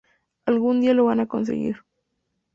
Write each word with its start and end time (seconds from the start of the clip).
Algún 0.47 0.81
día 0.81 0.95
lo 0.95 1.05
van 1.05 1.19
a 1.19 1.27
conseguir". 1.27 1.85